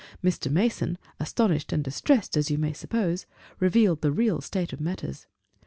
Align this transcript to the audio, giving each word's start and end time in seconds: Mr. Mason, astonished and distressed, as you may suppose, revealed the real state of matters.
Mr. 0.23 0.51
Mason, 0.51 0.97
astonished 1.19 1.71
and 1.71 1.83
distressed, 1.83 2.35
as 2.35 2.49
you 2.49 2.57
may 2.57 2.73
suppose, 2.73 3.27
revealed 3.59 4.01
the 4.01 4.11
real 4.11 4.41
state 4.41 4.73
of 4.73 4.81
matters. 4.81 5.27